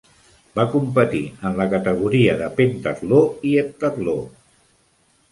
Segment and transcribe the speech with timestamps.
[0.59, 1.19] Va competir
[1.49, 3.19] en la categoria de pentatló
[3.51, 4.17] i heptatló.